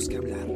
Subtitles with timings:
[0.00, 0.46] que hablar.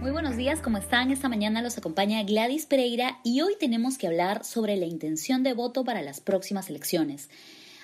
[0.00, 1.12] Muy buenos días, ¿cómo están?
[1.12, 5.54] Esta mañana los acompaña Gladys Pereira y hoy tenemos que hablar sobre la intención de
[5.54, 7.30] voto para las próximas elecciones.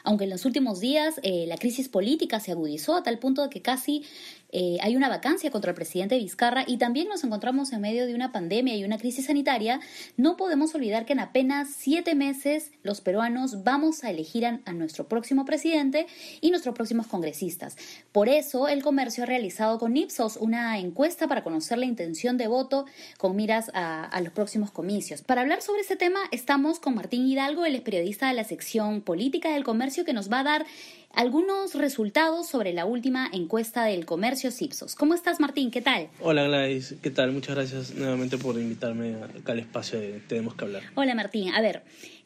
[0.02, 3.48] Aunque en los últimos días eh, la crisis política se agudizó a tal punto de
[3.48, 4.04] que casi
[4.52, 8.14] eh, hay una vacancia contra el presidente Vizcarra y también nos encontramos en medio de
[8.14, 9.80] una pandemia y una crisis sanitaria,
[10.18, 15.08] no podemos olvidar que en apenas siete meses los peruanos vamos a elegir a, nuestro
[15.08, 16.06] próximo presidente
[16.40, 17.76] y nuestros próximos congresistas.
[18.12, 22.48] Por eso, el comercio ha realizado con Ipsos una encuesta para conocer la intención de
[22.48, 22.84] voto
[23.18, 25.22] con miras a, los próximos comicios.
[25.22, 29.52] Para hablar sobre ese tema, estamos con Martín Hidalgo, el periodista de la sección política
[29.52, 30.66] del comercio, que nos va a dar
[31.14, 34.94] algunos resultados sobre la última encuesta del comercio Cipsos.
[34.94, 35.70] ¿Cómo estás, Martín?
[35.70, 36.08] ¿Qué tal?
[36.20, 36.94] Hola, Gladys.
[37.02, 37.32] ¿Qué tal?
[37.32, 40.82] Muchas gracias nuevamente por invitarme acá al espacio de Tenemos que hablar.
[40.94, 41.54] Hola, Martín.
[41.54, 41.82] A ver,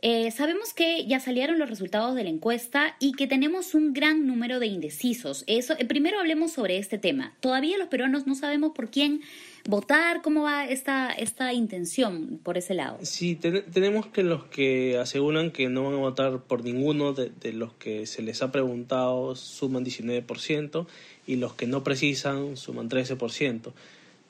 [0.09, 4.25] eh, sabemos que ya salieron los resultados de la encuesta y que tenemos un gran
[4.25, 5.43] número de indecisos.
[5.49, 7.35] Eso, eh, primero hablemos sobre este tema.
[7.41, 9.23] Todavía los peruanos no sabemos por quién
[9.65, 10.23] votar?
[10.23, 13.01] ¿Cómo va esta, esta intención por ese lado?
[13.03, 17.73] Sí, tenemos que los que aseguran que no van a votar por ninguno de, los
[17.73, 20.87] que se les ha preguntado suman 19%
[21.27, 23.73] y los que no precisan suman 13%,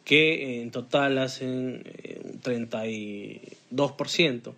[0.06, 4.54] que en total hacen eh, un 32%,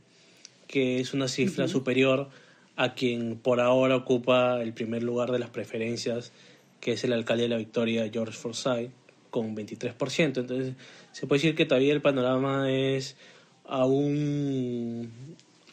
[0.68, 2.28] que es una cifra superior
[2.76, 6.30] a quien por ahora ocupa el primer lugar de las preferencias,
[6.78, 8.92] que es el alcalde de la Victoria, George Forsyth
[9.30, 10.24] con 23%.
[10.24, 10.74] Entonces,
[11.10, 13.16] se puede decir que todavía el panorama es
[13.64, 15.10] aún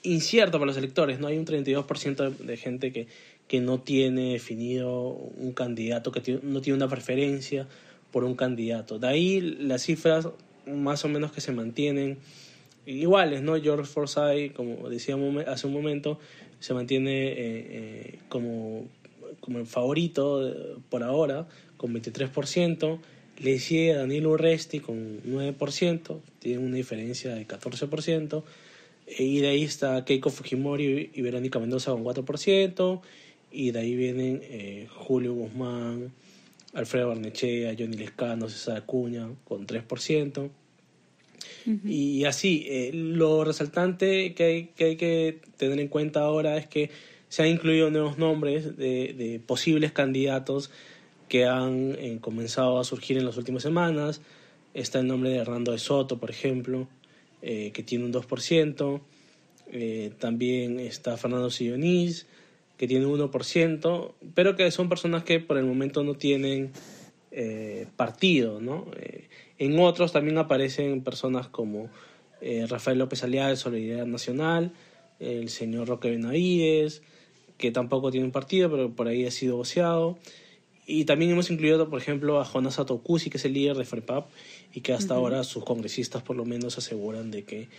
[0.02, 1.20] incierto para los electores.
[1.20, 3.08] No hay un 32% de gente que,
[3.48, 7.68] que no tiene definido un candidato, que no tiene una preferencia
[8.12, 8.98] por un candidato.
[8.98, 10.30] De ahí las cifras
[10.66, 12.18] más o menos que se mantienen
[12.86, 13.60] iguales, ¿no?
[13.62, 16.20] George Forsyth, como decíamos hace un momento,
[16.60, 18.88] se mantiene eh, eh, como,
[19.40, 21.48] como el favorito eh, por ahora,
[21.78, 23.00] con 23%.
[23.40, 28.44] Le sigue Daniel Urresti con 9%, tiene una diferencia de 14%.
[29.08, 33.02] E, y de ahí está Keiko Fujimori y Verónica Mendoza con 4%.
[33.52, 34.42] Y de ahí vienen
[34.90, 36.12] Julio Guzmán,
[36.74, 40.50] Alfredo Barnechea, Johnny Lescano, César Acuña con 3%.
[41.84, 44.44] Y así, eh, lo resaltante que
[44.78, 46.92] hay, que tener en cuenta ahora es que
[47.30, 50.70] se han incluido nuevos nombres de, de posibles candidatos
[51.28, 54.22] que han eh, comenzado a surgir en las últimas semanas.
[54.74, 56.88] Está el nombre de Hernando de Soto, por ejemplo,
[57.42, 59.02] eh, que tiene un 2%.
[59.72, 62.28] Eh, también está Fernando Sillonís,
[62.78, 66.72] que tiene un 1%, pero que son personas que por el momento no tienen
[67.98, 68.62] partido.
[68.62, 68.86] ¿no?
[69.58, 71.90] En otros también aparecen personas como
[72.68, 74.72] Rafael López Aliaga de Solidaridad Nacional,
[75.20, 77.02] el señor Roque Benavides,
[77.58, 80.18] que tampoco tiene un partido, pero por ahí ha sido voceado.
[80.88, 84.28] Y también hemos incluido, por ejemplo, a Jonas Atokusi, que es el líder de FREPAP,
[84.74, 87.70] y que hasta ahora sus congresistas por lo menos aseguran de que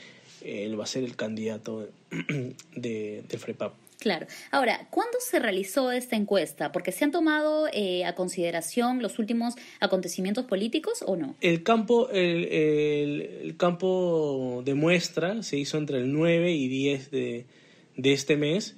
[0.42, 1.88] él va a ser el candidato
[2.74, 3.72] de, de FREPAP.
[3.98, 4.26] Claro.
[4.50, 6.70] Ahora, ¿cuándo se realizó esta encuesta?
[6.70, 11.34] ¿Porque se han tomado eh, a consideración los últimos acontecimientos políticos o no?
[11.40, 17.46] El campo, el, el, campo de muestra se hizo entre el 9 y 10 de,
[17.96, 18.76] de este mes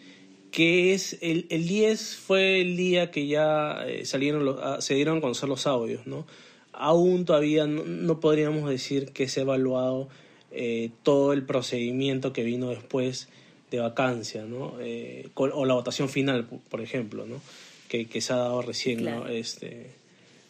[0.51, 4.95] que es el, el 10 fue el día que ya eh, salieron los, ah, se
[4.95, 6.27] dieron a conocer los audios, ¿no?
[6.73, 10.09] Aún todavía no, podríamos decir que se ha evaluado
[10.53, 13.29] eh, todo el procedimiento que vino después
[13.71, 14.75] de vacancia, ¿no?
[14.81, 17.41] Eh, o la votación final, por ejemplo, ¿no?
[17.89, 19.29] Que, que se ha dado recién, ¿no?
[19.29, 19.91] Este,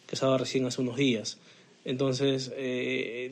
[0.07, 1.37] que se ha dado recién hace unos días.
[1.85, 2.51] Entonces,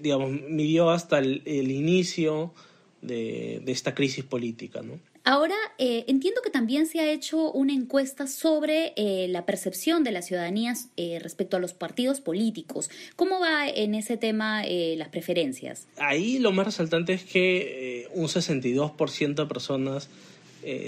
[0.01, 2.53] digamos, midió hasta el, el inicio
[3.01, 4.99] de, de, esta crisis política, ¿no?
[5.29, 10.13] Ahora, eh, entiendo que también se ha hecho una encuesta sobre eh, la percepción de
[10.13, 12.89] la ciudadanía eh, respecto a los partidos políticos.
[13.17, 15.85] ¿Cómo va en ese tema las preferencias?
[15.97, 20.07] Ahí lo más resaltante es que un 62% de personas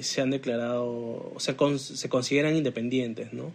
[0.01, 3.51] se han declarado, o sea, se consideran independientes, ¿no?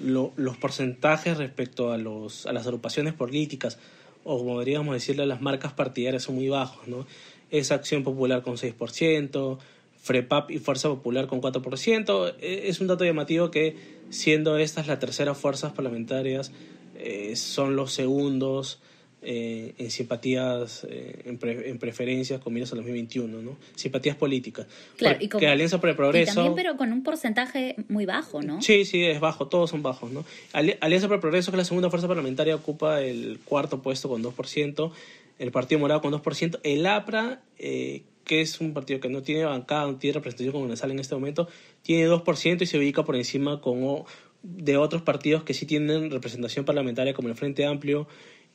[0.00, 3.78] los porcentajes respecto a, los, a las agrupaciones políticas,
[4.24, 7.06] o como deberíamos decirle, las marcas partidarias son muy bajos, ¿no?
[7.52, 9.58] Es Acción Popular con 6%,
[10.04, 12.34] FREPAP y Fuerza Popular con 4%.
[12.40, 13.76] E, es un dato llamativo que,
[14.10, 16.52] siendo estas las terceras fuerzas parlamentarias,
[16.96, 18.80] eh, son los segundos
[19.26, 23.56] eh, en simpatías, eh, en, preferencias con miras al 2021, ¿no?
[23.74, 24.66] Simpatías políticas.
[24.98, 26.34] Claro, y que Alianza por el Progreso...
[26.34, 28.60] también, pero con un porcentaje muy bajo, ¿no?
[28.60, 30.26] Sí, sí, es bajo, todos son bajos, ¿no?
[30.52, 34.22] Alianza por el Progreso, que es la segunda fuerza parlamentaria, ocupa el cuarto puesto con
[34.22, 34.92] 2%,
[35.38, 39.44] el Partido Morado con 2%, el APRA, eh, que es un partido que no tiene
[39.44, 41.48] bancada, no tiene representación sale en este momento,
[41.82, 44.04] tiene 2% y se ubica por encima con,
[44.42, 48.06] de otros partidos que sí tienen representación parlamentaria como el Frente Amplio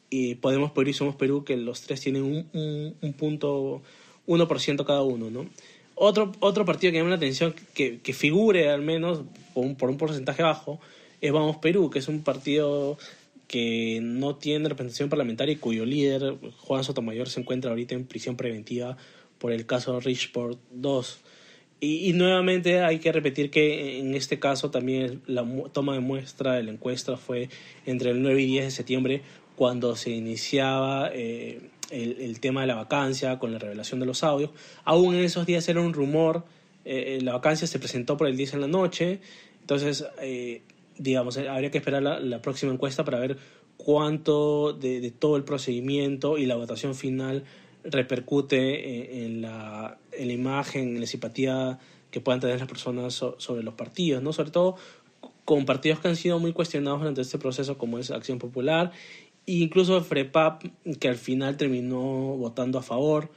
[0.10, 3.82] y Podemos Perú y Somos Perú, que los tres tienen un, un, punto,
[4.28, 5.48] 1% cada uno, ¿no?
[5.96, 9.24] Otro, otro partido que llama la atención, que, que figure al menos
[9.54, 10.80] por un, por un porcentaje bajo,
[11.22, 12.98] es Vamos Perú, que es un partido
[13.48, 18.36] que no tiene representación parlamentaria y cuyo líder, Juan Sotomayor, se encuentra ahorita en prisión
[18.38, 18.96] preventiva
[19.40, 21.22] por el caso Richport 2.
[21.82, 26.64] Y, nuevamente hay que repetir que en este caso también la toma de muestra de
[26.64, 27.50] la encuesta fue
[27.86, 29.22] entre el 9 y 10 de septiembre
[29.56, 34.52] cuando se iniciaba eh, el, tema de la vacancia con la revelación de los audios.
[34.84, 36.44] Aún en esos días era un rumor,
[36.84, 39.22] eh, la vacancia se presentó por el 10 en la noche,
[39.62, 40.64] entonces eh,
[41.00, 43.38] digamos, habría que esperar la, próxima encuesta para ver
[43.78, 47.46] cuánto de, todo el procedimiento y la votación final
[47.84, 51.80] repercute en, la, en, la, imagen, en la simpatía
[52.12, 54.34] que puedan tener las personas sobre los partidos, ¿no?
[54.34, 54.76] Sobre todo
[55.46, 58.92] con partidos que han sido muy cuestionados durante este proceso, como es Acción Popular,
[59.48, 60.64] e incluso FREPAP,
[61.00, 62.00] que al final terminó
[62.38, 63.32] votando a favor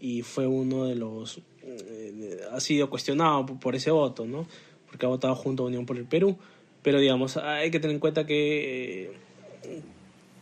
[0.00, 1.42] y fue uno de los...
[1.62, 4.46] Eh, ha sido cuestionado por ese voto, ¿no?
[4.86, 6.38] Porque ha votado junto a Unión por el Perú.
[6.82, 9.12] Pero digamos, hay que tener en cuenta que,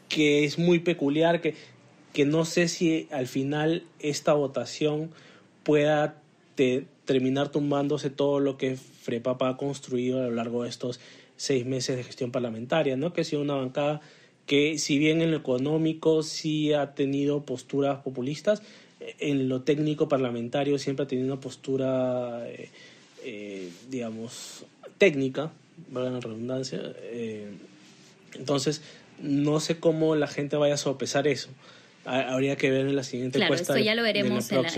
[0.08, 1.56] que es muy peculiar, que,
[2.18, 5.12] que no sé si al final esta votación
[5.62, 6.20] pueda
[7.04, 10.98] terminar tumbándose todo lo que Frepapa ha construido a lo largo de estos
[11.36, 13.12] seis meses de gestión parlamentaria, ¿no?
[13.12, 14.00] Que ha sido una bancada
[14.46, 18.62] que, si bien en lo económico sí ha tenido posturas populistas,
[19.20, 22.68] en lo técnico parlamentario siempre ha tenido una postura, eh,
[23.24, 24.64] eh, digamos,
[24.98, 25.52] técnica,
[25.92, 26.80] valga la redundancia.
[27.00, 27.48] Eh,
[28.34, 28.82] entonces,
[29.22, 31.50] no sé cómo la gente vaya a sopesar eso.
[32.08, 33.66] Habría que ver en la siguiente encuesta.
[33.66, 34.68] Claro, esto ya lo veremos en, la,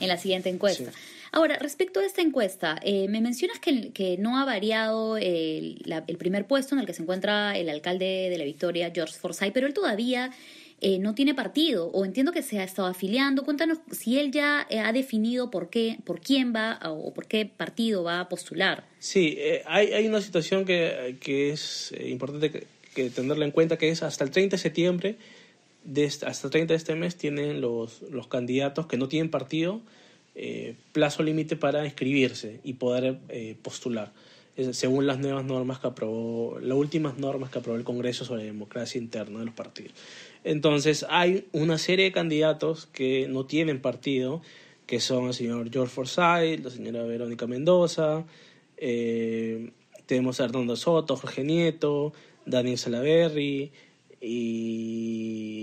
[0.00, 0.90] en, la, siguiente encuesta.
[1.32, 6.16] Ahora, respecto a esta encuesta, eh, me mencionas que, que, no ha variado el, el,
[6.16, 9.66] primer puesto en el que se encuentra el alcalde de la Victoria, George Forsyth, pero
[9.66, 10.32] él todavía
[10.82, 13.44] eh, no tiene partido o entiendo que se ha estado afiliando.
[13.44, 17.44] Cuéntanos si él ya eh, ha definido por qué, por quién va o por qué
[17.44, 18.84] partido va a postular.
[18.98, 23.90] Sí, eh, hay, hay, una situación que, que es importante que, tenerla en cuenta, que
[23.90, 25.16] es hasta el 30 de septiembre,
[25.84, 29.80] de hasta el 30 de este mes tienen los, los candidatos que no tienen partido
[30.92, 33.18] plazo límite para inscribirse y poder
[33.62, 34.12] postular
[34.72, 39.00] según las nuevas normas que aprobó, las últimas normas que aprobó el Congreso sobre democracia
[39.00, 39.92] interna de los partidos.
[40.44, 44.42] Entonces hay una serie de candidatos que no tienen partido,
[44.86, 48.24] que son el señor George Forsyth, la señora Verónica Mendoza,
[48.76, 49.70] eh,
[50.06, 52.12] tenemos a Hernando Soto, Jorge Nieto,
[52.46, 53.70] Daniel Salaverry
[54.20, 55.54] y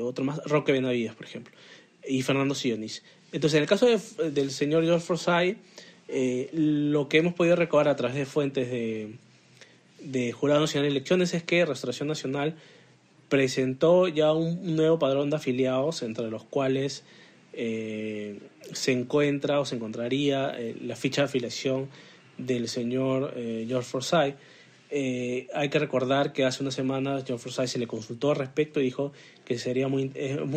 [0.00, 1.54] otro más, Roque Benavides, por ejemplo,
[2.06, 3.02] y Fernando Sionis.
[3.32, 5.58] Entonces, en el caso del señor George Forsyth,
[6.08, 9.16] eh, lo que hemos podido recabar a través de fuentes de,
[10.00, 12.56] de Jurado Nacional de Elecciones es que Restauración Nacional
[13.28, 17.04] presentó ya un nuevo padrón de afiliados, entre los cuales
[17.52, 18.38] eh,
[18.72, 21.88] se encuentra o se encontraría eh, la ficha de afiliación
[22.38, 24.36] del señor eh, George Forsyth.
[24.90, 28.84] Hay que recordar que hace unas semanas George Forsyth se le consultó al respecto y
[28.84, 29.12] dijo
[29.44, 30.10] que sería muy,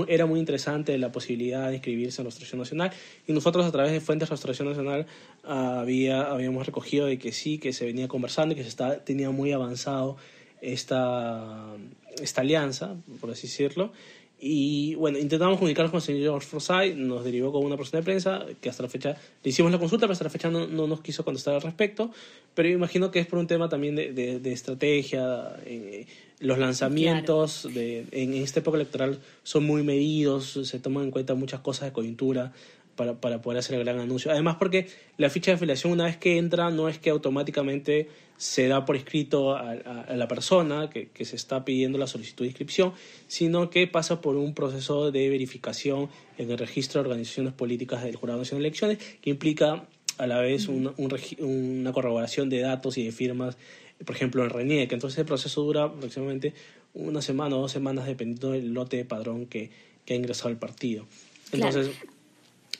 [0.07, 2.91] era muy interesante la posibilidad de inscribirse en la Restauración Nacional
[3.27, 5.07] y nosotros a través de fuentes de Restauración Nacional
[5.43, 9.31] había, habíamos recogido de que sí, que se venía conversando y que se está, tenía
[9.31, 10.17] muy avanzado
[10.61, 11.75] esta,
[12.21, 13.91] esta alianza, por así decirlo.
[14.41, 18.45] Y bueno, intentamos comunicarnos con el señor Forsyth, nos derivó con una persona de prensa
[18.61, 21.01] que hasta la fecha le hicimos la consulta, pero hasta la fecha no, no nos
[21.01, 22.11] quiso contestar al respecto.
[22.53, 25.57] Pero imagino que es por un tema también de, de, estrategia.
[25.65, 26.05] Eh,
[26.39, 31.59] los lanzamientos de, en esta época electoral son muy medidos, se toman en cuenta muchas
[31.59, 32.53] cosas de coyuntura
[32.99, 34.29] para, para poder hacer el gran anuncio.
[34.29, 38.67] Además, porque la ficha de afiliación, una vez que entra, no es que automáticamente se
[38.67, 39.73] da por escrito a,
[40.15, 42.91] la persona que, se está pidiendo la solicitud de inscripción,
[43.27, 48.17] sino que pasa por un proceso de verificación en el registro de organizaciones políticas del
[48.17, 49.85] Jurado Nacional de Elecciones, que implica
[50.17, 53.57] a la vez una corroboración de datos y de firmas,
[54.05, 54.91] por ejemplo, en RENIEC.
[54.91, 56.53] Entonces el proceso dura aproximadamente
[56.93, 61.05] una semana o dos semanas dependiendo del lote de padrón que, ha ingresado el partido.
[61.51, 61.91] Entonces,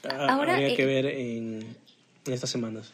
[0.04, 1.66] habría que eh, ver en
[2.26, 2.94] estas semanas.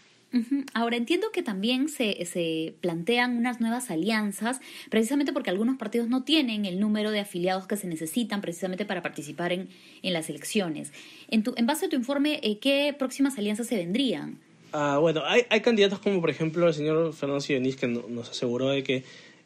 [0.73, 4.59] Ahora entiendo que también se, se, plantean unas nuevas alianzas,
[4.89, 9.01] precisamente porque algunos partidos no tienen el número de afiliados que se necesitan precisamente para
[9.01, 9.69] participar en,
[10.01, 10.91] en las elecciones.
[11.29, 14.37] En, tu, en base a tu informe, eh, ¿qué próximas alianzas se vendrían?
[14.73, 18.69] Ah, bueno, hay, hay candidatos como por ejemplo el señor Fernando Sionis que nos aseguró
[18.69, 19.03] de que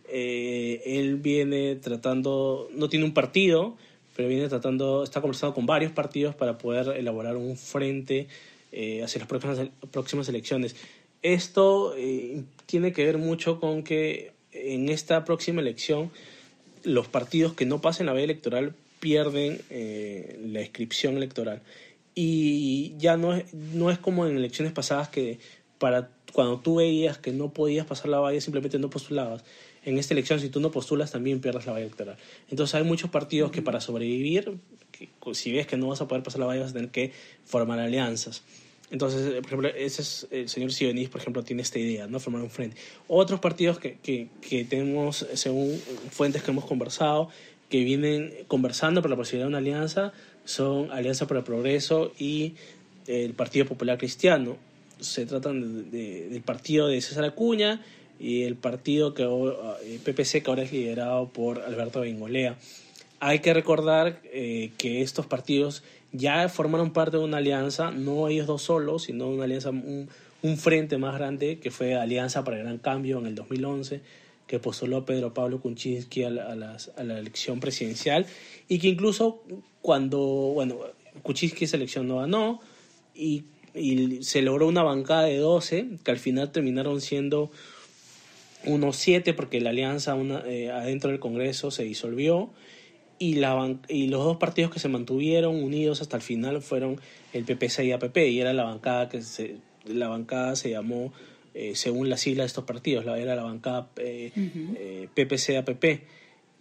[0.08, 3.78] eh, él viene tratando, no tiene un partido,
[4.20, 8.28] pero viene tratando, está conversando con varios partidos para poder elaborar un frente
[8.74, 9.60] eh, hacia las próximas,
[9.92, 10.76] próximas elecciones.
[11.22, 16.12] Esto eh, tiene que ver mucho con que en esta próxima elección
[16.84, 21.62] los partidos que no pasen la vía electoral pierden eh, la inscripción electoral.
[22.14, 25.40] Y ya no es, no es como en elecciones pasadas que
[25.78, 29.46] para cuando tú veías que no podías pasar la valla simplemente no postulabas.
[29.86, 32.18] En esta elección, si tú no postulas, también pierdes la valla electoral.
[32.50, 34.58] Entonces hay muchos partidos que para sobrevivir,
[35.34, 37.12] si ves que no vas a poder pasar la valla, vas a tener que
[37.46, 38.44] formar alianzas.
[38.92, 42.20] Entonces, eh, por ejemplo, ese es, el señor Sionis, por ejemplo, tiene esta idea, ¿no?
[42.20, 42.78] Formar un frente.
[43.08, 47.30] Otros partidos que, que, que tenemos, según fuentes que hemos conversado,
[47.70, 50.12] que vienen conversando por la posibilidad de una alianza,
[50.44, 52.56] son Alianza para el Progreso y
[53.06, 54.58] el Partido Popular Cristiano.
[55.00, 57.82] Se tratan del partido de César Acuña
[58.20, 62.58] y el partido que eh, PPC que ahora es liderado por Alberto Bengolea.
[63.22, 68.48] Hay que recordar eh, que estos partidos ya formaron parte de una alianza, no ellos
[68.48, 70.10] dos solos, sino una alianza, un,
[70.58, 74.02] frente más grande que fue Alianza para el Gran Cambio en el 2011,
[74.48, 78.26] que postuló Pedro Pablo Kuczynski a la, a, la elección presidencial
[78.70, 79.44] y que incluso
[79.82, 80.78] cuando, bueno,
[81.24, 82.62] Kuczynski esa elección no ganó
[83.14, 83.44] y,
[83.76, 87.52] y se logró una bancada de 12 que al final terminaron siendo
[88.66, 92.50] unos 7 porque la alianza una, eh, adentro del Congreso se disolvió
[93.18, 97.00] y, la, y los dos partidos que se mantuvieron unidos hasta el final fueron
[97.34, 101.14] el PPC y APP y era la bancada que se, la bancada se llamó
[101.54, 106.04] eh, según la sigla de estos partidos la, era la bancada eh, eh PPC APP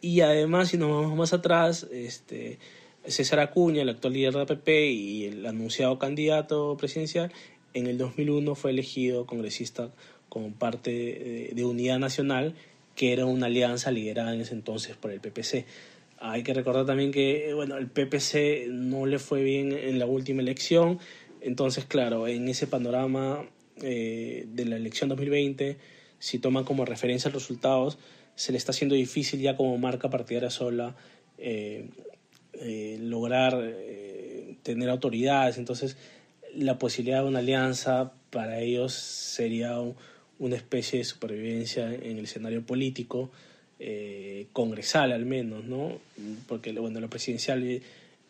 [0.01, 2.59] y además si nos vamos más atrás este
[3.07, 7.33] César Acuña el actual líder de APP y el anunciado candidato presidencial
[7.75, 9.91] en el 2001 fue elegido congresista
[10.29, 12.55] como parte de, Unidad Nacional
[12.95, 15.65] que era una alianza liderada en ese entonces por el PPC
[16.21, 20.43] hay que recordar también que bueno, el PPC no le fue bien en la última
[20.43, 20.99] elección,
[21.41, 23.45] entonces claro, en ese panorama
[23.83, 25.79] eh, de la elección 2020,
[26.19, 27.99] si toman como referencia los resultados,
[28.35, 30.97] se le está haciendo difícil ya como marca partidaria sola
[31.39, 31.89] eh,
[32.55, 33.75] eh, lograr
[34.63, 35.97] tener autoridades, entonces
[36.55, 39.77] la posibilidad de una alianza para ellos sería
[40.39, 43.31] una especie de supervivencia en el escenario político
[43.81, 45.99] eh, congresal al menos, ¿no?
[46.47, 47.81] Porque bueno, lo presidencial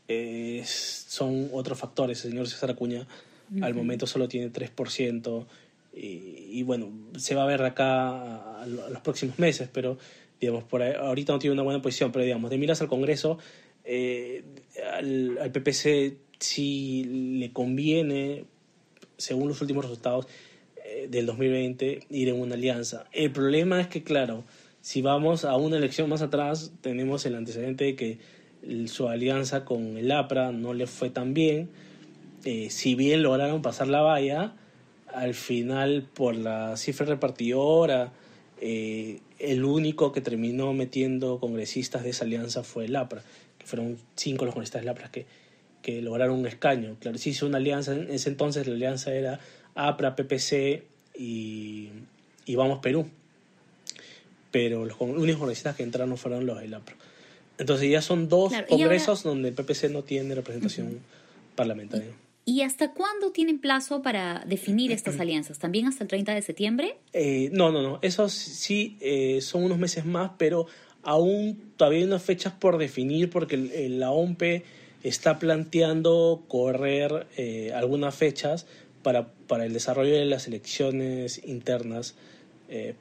[0.09, 2.25] eh, son otros factores.
[2.25, 3.07] El señor César Acuña
[3.63, 5.47] al momento solo tiene 3%
[5.95, 9.99] y, y, bueno, se va a ver acá a, los próximos meses, pero
[10.39, 13.39] digamos, por ahorita no tiene una buena posición, pero digamos, de miras al Congreso,
[13.85, 14.45] eh,
[14.93, 17.05] al, al PPC si
[17.39, 18.45] le conviene,
[19.17, 20.27] según los últimos resultados
[21.11, 23.05] del 2020, ir en una alianza.
[23.13, 24.45] El problema es que, claro,
[24.81, 28.19] si vamos a una elección más atrás, tenemos el antecedente de que
[28.87, 31.69] su alianza con el APRA no le fue tan bien.
[32.45, 34.55] Eh, si bien lograron pasar la valla,
[35.13, 38.13] al final por la cifra repartidora,
[38.61, 43.23] eh, el único que terminó metiendo congresistas de esa alianza fue el APRA,
[43.59, 45.27] que fueron cinco los congresistas del APRA que,
[45.83, 46.97] que lograron un escaño.
[47.01, 49.41] Claro, se hizo una alianza, en ese entonces la alianza era
[49.75, 50.85] APRA, PPC
[51.19, 51.91] y,
[52.47, 53.09] y Vamos Perú
[54.51, 56.97] pero los únicos congresistas que entraron fueron los del APRO.
[57.59, 61.01] Entonces ya son dos congresos donde el PPC no tiene representación
[61.57, 62.13] parlamentaria.
[62.45, 65.59] ¿Y hasta cuándo tienen plazo para definir estas alianzas?
[65.59, 66.97] ¿También hasta el 30 de septiembre?
[67.13, 67.99] Eh, no, no, no.
[68.01, 70.67] Esos sí eh, son unos meses más, pero
[71.03, 74.65] aún todavía hay unas fechas por definir porque la OMP
[75.03, 78.67] está planteando correr eh, algunas fechas
[79.03, 82.15] para, para el desarrollo de las elecciones internas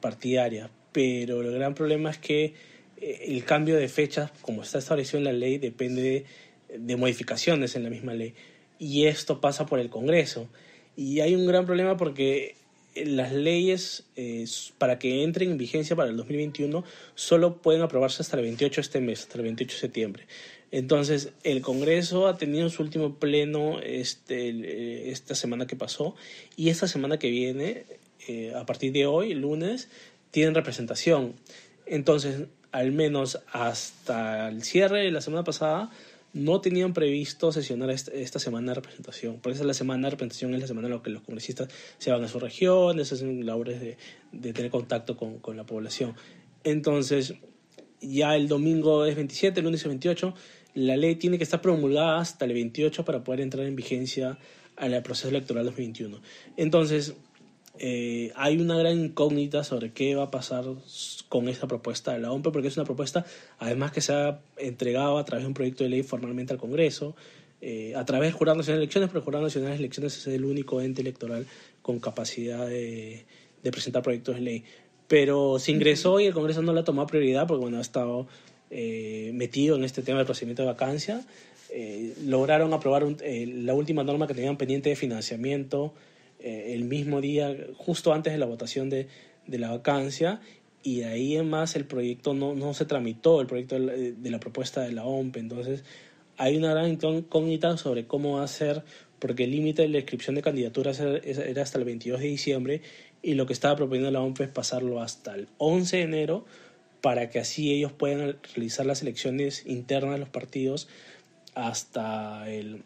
[0.00, 2.54] partidarias pero el gran problema es que
[2.96, 6.24] eh, el cambio de fechas, como está establecido en la ley, depende
[6.68, 8.34] de, modificaciones en la misma ley.
[8.78, 10.48] Y esto pasa por el Congreso.
[10.96, 12.56] Y hay un gran problema porque
[12.96, 14.44] las leyes eh,
[14.78, 16.82] para que entren en vigencia para el 2021
[17.14, 20.26] solo pueden aprobarse hasta el 28 de este mes, hasta el 28 de septiembre.
[20.70, 26.14] Entonces, el Congreso ha tenido su último pleno este, eh, esta semana que pasó
[26.56, 27.84] y esta semana que viene,
[28.54, 29.88] a partir de hoy, lunes,
[30.30, 31.34] tienen representación.
[31.86, 35.90] Entonces, al menos hasta el cierre de la semana pasada,
[36.32, 39.40] no tenían previsto sesionar esta semana de representación.
[39.40, 42.10] Por eso la semana de representación es la semana en la que los congresistas se
[42.10, 43.96] van a sus regiones, hacen labores de,
[44.32, 46.14] de tener contacto con, con, la población.
[46.64, 47.34] Entonces,
[48.00, 50.34] ya el domingo es 27, el lunes es 28,
[50.78, 54.38] la ley tiene que estar promulgada hasta el 28 para poder entrar en vigencia
[54.76, 56.20] al proceso electoral 2021.
[56.56, 57.14] Entonces,
[57.80, 60.64] eh, hay una gran incógnita sobre qué va a pasar
[61.28, 63.26] con esta propuesta de la OMP, porque es una propuesta,
[63.58, 67.16] además que se ha entregado a través de un proyecto de ley formalmente al Congreso,
[67.60, 70.26] eh, a través del Jurado Nacional de Elecciones, pero el Jurado Nacional de Elecciones es
[70.28, 71.46] el único ente electoral
[71.82, 73.24] con capacidad de,
[73.62, 74.64] presentar proyectos de ley.
[75.08, 78.28] Pero se ingresó y el Congreso no la tomó prioridad porque bueno, ha estado
[78.70, 81.24] eh, metido en este tema del procedimiento de vacancia.
[82.24, 85.92] lograron aprobar la última norma que tenían pendiente de financiamiento
[86.40, 89.08] eh, el mismo día, justo antes de la votación de,
[89.46, 90.40] de la vacancia,
[90.82, 94.82] y ahí en más el proyecto no, no se tramitó, el proyecto de la, propuesta
[94.82, 95.36] de la OMP.
[95.36, 95.82] Entonces,
[96.36, 98.84] hay una gran incógnita sobre cómo va a ser,
[99.18, 102.82] porque el límite de la inscripción de candidaturas era hasta el 22 de diciembre,
[103.20, 106.44] y lo que estaba proponiendo la OMP es pasarlo hasta el 11 de enero,
[107.00, 110.88] para que así ellos puedan realizar las elecciones internas de los partidos
[111.54, 112.82] hasta el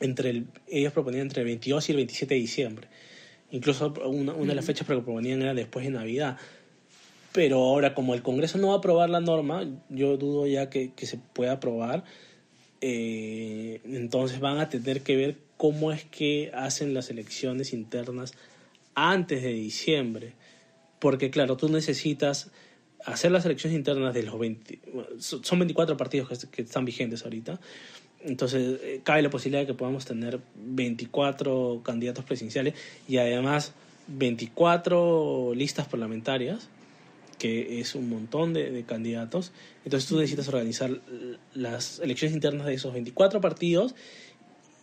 [0.00, 2.88] entre el, ellos proponían entre el 22 y el 27 de diciembre.
[3.50, 6.38] Incluso una, una de las fechas que proponían era después de Navidad.
[7.32, 10.92] Pero ahora, como el Congreso no va a aprobar la norma, yo dudo ya que,
[10.92, 12.04] que se pueda aprobar.
[12.80, 18.32] Eh, entonces van a tener que ver cómo es que hacen las elecciones internas
[18.94, 20.32] antes de diciembre.
[20.98, 22.50] Porque, claro, tú necesitas
[23.04, 24.78] hacer las elecciones internas de los 20.
[25.18, 27.58] Son 24 partidos que, están vigentes ahorita
[28.24, 32.74] entonces, eh, cabe la posibilidad de que podamos tener 24 candidatos presidenciales
[33.08, 33.72] y además
[34.08, 36.68] 24 listas parlamentarias,
[37.38, 39.52] que es un montón de, candidatos.
[39.84, 41.00] Entonces, tú necesitas organizar
[41.54, 43.94] las elecciones internas de esos 24 partidos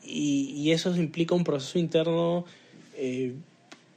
[0.04, 2.46] y, eso implica un proceso interno
[2.96, 3.34] eh,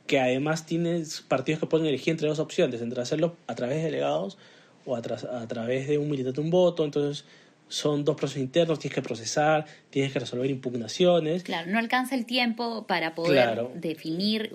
[0.07, 3.85] que además tiene partidos que pueden elegir entre dos opciones, entre hacerlo a través de
[3.85, 4.39] delegados
[4.85, 6.85] o a, a través de un militante un voto.
[6.85, 7.25] Entonces,
[7.73, 11.43] son dos procesos internos, tienes que procesar, tienes que resolver impugnaciones.
[11.43, 14.53] Claro, no alcanza el tiempo para poder definir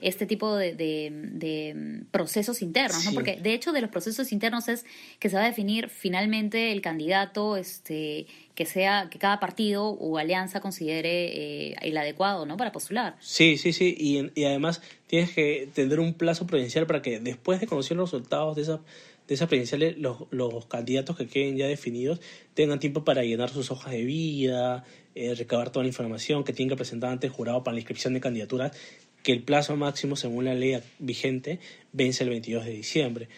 [0.00, 3.12] este tipo de, procesos internos, ¿no?
[3.14, 4.84] Porque de hecho de los procesos internos es
[5.18, 10.18] que se va a definir finalmente el candidato este que sea que cada partido o
[10.18, 13.16] alianza considere eh, el adecuado no para postular.
[13.18, 17.60] Sí sí sí y, y además tienes que tener un plazo prudencial para que después
[17.60, 18.80] de conocer los resultados de esa
[19.28, 22.20] de esas presidenciales los, los candidatos que queden ya definidos
[22.54, 26.70] tengan tiempo para llenar sus hojas de vida, eh, recabar toda la información que tienen
[26.70, 28.72] que presentar ante el jurado para la inscripción de candidaturas,
[29.22, 31.60] que el plazo máximo según la ley vigente
[31.92, 33.28] vence el 22 de diciembre.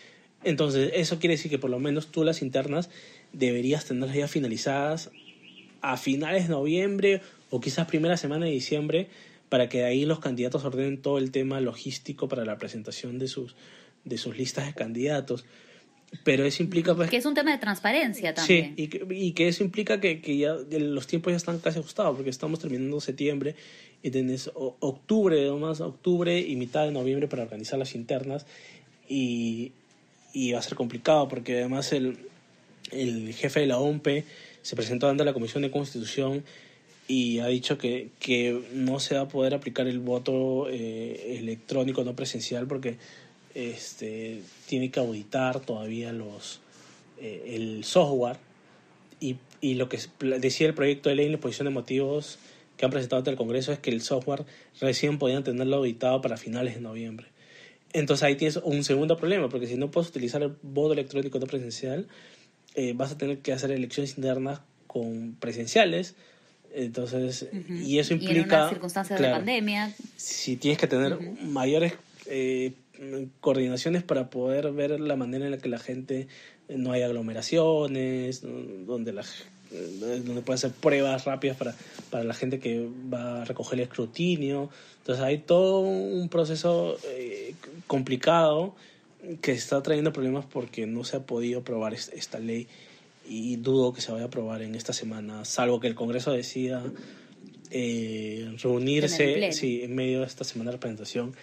[0.43, 2.91] Entonces, eso quiere decir que por lo menos tú las internas
[3.33, 5.11] deberías tenerlas ya finalizadas
[5.81, 7.21] a finales de noviembre
[7.51, 9.09] o quizás primera semana de diciembre
[9.49, 13.29] para que de ahí los candidatos ordenen todo el tema logístico para la presentación de
[13.29, 13.55] sus,
[14.05, 15.45] de sus listas de candidatos
[16.23, 18.75] pero eso implica pues, que es un tema de transparencia también.
[18.77, 21.79] sí y que, y que eso implica que, que, ya los tiempos ya están casi
[21.79, 23.57] ajustados porque estamos terminando septiembre
[24.03, 28.47] y tenés octubre más octubre y mitad de noviembre para organizar las internas
[29.09, 29.73] y,
[30.33, 32.19] y va a ser complicado porque además el,
[32.93, 34.07] el jefe de la OMP
[34.63, 36.45] se presentó ante la Comisión de Constitución
[37.07, 42.03] y ha dicho que, que no se va a poder aplicar el voto eh, electrónico
[42.03, 42.97] no presencial porque
[43.55, 46.61] este, tiene que auditar todavía los,
[47.21, 48.37] eh, el software
[49.21, 49.99] y, y, lo que
[50.41, 52.39] decía el proyecto de ley en la exposición de motivos
[52.77, 54.45] que han presentado ante el Congreso es que el software
[54.81, 57.29] recién podían tenerlo auditado para finales de noviembre.
[57.93, 61.47] Entonces ahí tienes un segundo problema, porque si no puedes utilizar el voto electrónico no
[61.47, 62.09] presencial,
[62.75, 66.17] eh, vas a tener que hacer elecciones internas con presenciales.
[66.75, 68.65] Entonces, y eso implica...
[68.65, 69.95] en circunstancias de pandemia.
[70.17, 71.93] Si tienes que tener mayores
[72.27, 72.73] eh,
[73.41, 76.29] coordinaciones para poder ver la manera en la que la gente
[76.69, 79.23] eh, no hay aglomeraciones, donde la
[79.73, 81.75] eh, donde puede hacer pruebas rápidas para,
[82.11, 84.71] para la gente que va a recoger el escrutinio.
[84.99, 87.55] Entonces hay todo un proceso eh,
[87.87, 88.75] complicado
[89.41, 92.69] que está trayendo problemas porque no se ha podido aprobar esta ley
[93.27, 96.85] y dudo que se vaya a aprobar en esta semana, salvo que el Congreso decida
[97.71, 101.35] reunirse sí, en medio de esta semana de presentación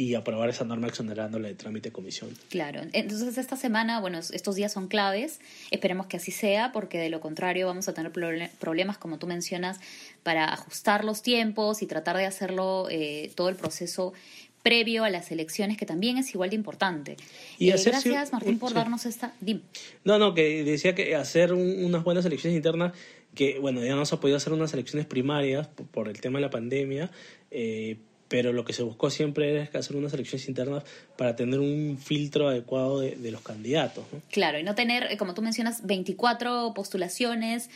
[0.00, 2.30] y aprobar esa norma exonerándole de trámite de comisión.
[2.48, 7.10] Claro, entonces esta semana, bueno, estos días son claves, esperemos que así sea, porque de
[7.10, 9.78] lo contrario vamos a tener problemas, como tú mencionas,
[10.22, 14.14] para ajustar los tiempos y tratar de hacerlo eh, todo el proceso
[14.62, 17.16] previo a las elecciones, que también es igual de importante.
[17.58, 19.34] Y eh, gracias, Martín, por darnos esta...
[20.04, 22.94] No, no, que decía que hacer unas buenas elecciones internas,
[23.34, 26.46] que bueno, ya no se ha podido hacer unas elecciones primarias por, el tema de
[26.46, 27.10] la pandemia,
[27.50, 27.98] eh,
[28.30, 30.84] pero lo que se buscó siempre era hacer unas elecciones internas
[31.16, 34.04] para tener un filtro adecuado de, los candidatos.
[34.30, 37.70] Claro, y no tener, eh, como tú mencionas, 24 postulaciones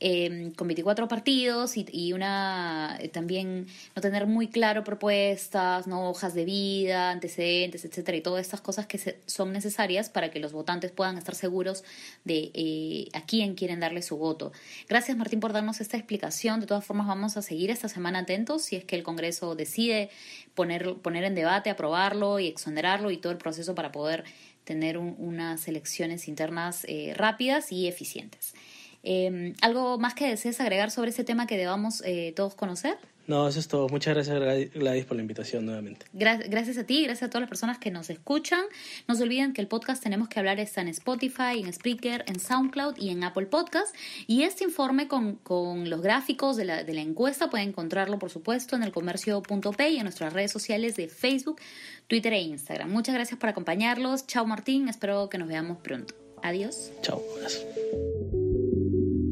[0.00, 6.34] em, con 24 partidos y, una eh, también no tener muy claro propuestas, no hojas
[6.34, 10.90] de vida, antecedentes, etcétera, y todas estas cosas que son necesarias para que los votantes
[10.90, 11.84] puedan estar seguros
[12.24, 14.52] de eh, a quién quieren darle su voto.
[14.88, 16.60] Gracias Martín por darnos esta explicación.
[16.60, 20.10] De todas formas vamos a seguir esta semana atentos si es que el Congreso decide
[20.54, 24.24] poner, poner en debate, aprobarlo y exonerarlo y todo el proceso para poder
[24.64, 28.54] tener unas elecciones internas eh, rápidas y eficientes.
[29.02, 32.98] Em, ¿Algo más que desees agregar sobre ese tema que debamos eh, todos conocer?
[33.30, 33.88] No, eso es todo.
[33.88, 36.04] Muchas gracias Gladys por la invitación nuevamente.
[36.12, 38.60] gracias a ti, gracias a todas las personas que nos escuchan.
[39.06, 42.40] No se olviden que el podcast Tenemos que hablar está en Spotify, en Spreaker, en
[42.40, 43.94] SoundCloud y en Apple Podcast.
[44.26, 48.30] Y este informe con, con los gráficos de la, de la encuesta pueden encontrarlo, por
[48.30, 51.60] supuesto, en el comercio.p y en nuestras redes sociales de Facebook,
[52.08, 52.90] Twitter e Instagram.
[52.90, 54.26] Muchas gracias por acompañarlos.
[54.26, 56.14] Chao Martín, espero que nos veamos pronto.
[56.42, 56.90] Adiós.
[57.02, 57.22] Chao.